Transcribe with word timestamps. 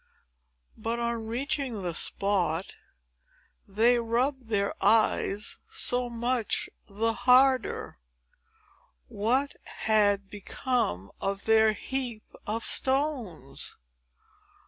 But, 0.75 0.97
on 0.97 1.27
reaching 1.27 1.83
the 1.83 1.93
spot, 1.93 2.75
they 3.67 3.99
rubbed 3.99 4.47
their 4.47 4.73
eyes 4.83 5.59
so 5.69 6.09
much 6.09 6.71
the 6.87 7.13
harder. 7.13 7.99
What 9.09 9.55
had 9.85 10.27
become 10.27 11.11
of 11.21 11.45
their 11.45 11.73
heap 11.73 12.23
of 12.47 12.63
stones! 12.65 13.77